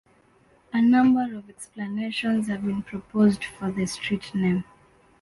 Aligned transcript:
A 0.73 0.81
number 0.81 1.37
of 1.37 1.47
explanations 1.47 2.47
have 2.47 2.65
been 2.65 2.81
proposed 2.81 3.45
for 3.45 3.69
the 3.71 3.85
street 3.85 4.33
name. 4.33 4.63